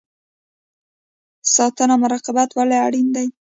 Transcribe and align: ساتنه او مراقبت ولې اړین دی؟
ساتنه 1.55 1.93
او 1.95 2.01
مراقبت 2.03 2.49
ولې 2.53 2.77
اړین 2.85 3.07
دی؟ 3.15 3.27